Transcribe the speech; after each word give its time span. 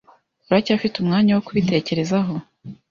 Uracyafite 0.47 0.95
umwanya 0.97 1.31
wo 1.33 1.43
kubitekerezaho. 1.47 2.33